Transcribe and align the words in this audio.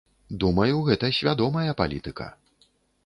Думаю, 0.43 0.79
гэта 0.87 1.11
свядомая 1.19 1.77
палітыка. 1.83 2.31